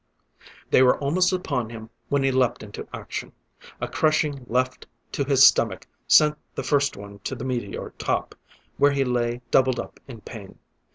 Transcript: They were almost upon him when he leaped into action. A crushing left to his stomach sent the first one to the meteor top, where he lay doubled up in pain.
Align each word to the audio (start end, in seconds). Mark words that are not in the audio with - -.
They 0.71 0.81
were 0.81 0.97
almost 0.97 1.31
upon 1.31 1.69
him 1.69 1.91
when 2.09 2.23
he 2.23 2.31
leaped 2.31 2.63
into 2.63 2.87
action. 2.91 3.33
A 3.79 3.87
crushing 3.87 4.45
left 4.49 4.87
to 5.11 5.23
his 5.23 5.45
stomach 5.45 5.85
sent 6.07 6.39
the 6.55 6.63
first 6.63 6.97
one 6.97 7.19
to 7.19 7.35
the 7.35 7.45
meteor 7.45 7.91
top, 7.99 8.33
where 8.77 8.93
he 8.93 9.03
lay 9.05 9.41
doubled 9.51 9.79
up 9.79 9.99
in 10.07 10.21
pain. 10.21 10.57